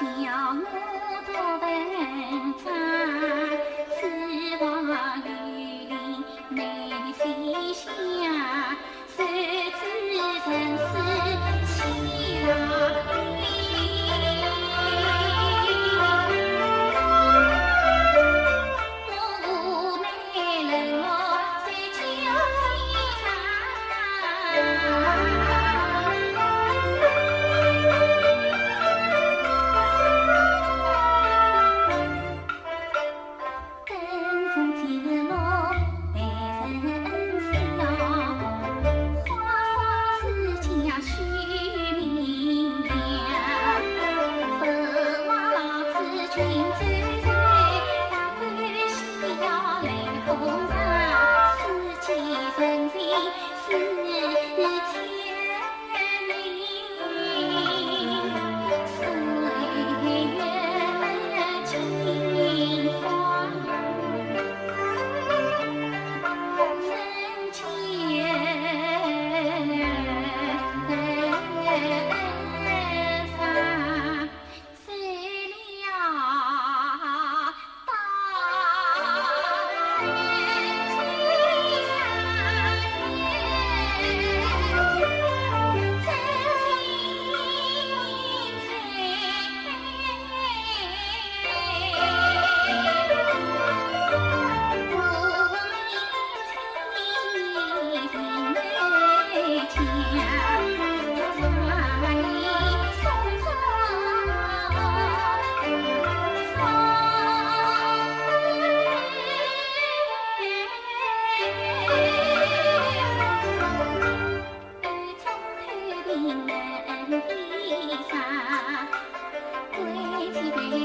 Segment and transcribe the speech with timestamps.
[0.00, 2.79] 叫我多问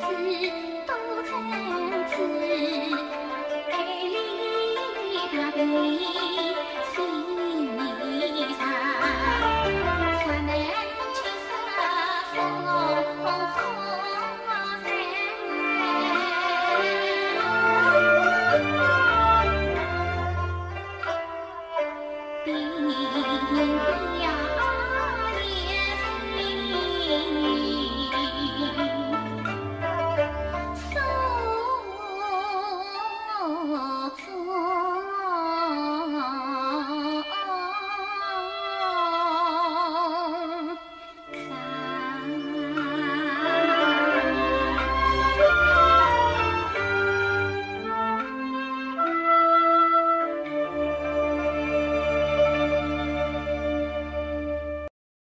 [0.00, 0.67] 对子。